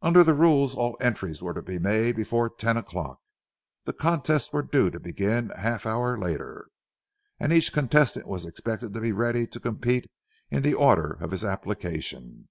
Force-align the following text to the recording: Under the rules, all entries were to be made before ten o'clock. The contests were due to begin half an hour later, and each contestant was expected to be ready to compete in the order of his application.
Under 0.00 0.24
the 0.24 0.32
rules, 0.32 0.74
all 0.74 0.96
entries 1.02 1.42
were 1.42 1.52
to 1.52 1.60
be 1.60 1.78
made 1.78 2.16
before 2.16 2.48
ten 2.48 2.78
o'clock. 2.78 3.20
The 3.84 3.92
contests 3.92 4.54
were 4.54 4.62
due 4.62 4.88
to 4.88 4.98
begin 4.98 5.50
half 5.50 5.84
an 5.84 5.90
hour 5.90 6.18
later, 6.18 6.68
and 7.38 7.52
each 7.52 7.70
contestant 7.70 8.26
was 8.26 8.46
expected 8.46 8.94
to 8.94 9.02
be 9.02 9.12
ready 9.12 9.46
to 9.48 9.60
compete 9.60 10.10
in 10.50 10.62
the 10.62 10.72
order 10.72 11.10
of 11.12 11.30
his 11.30 11.44
application. 11.44 12.48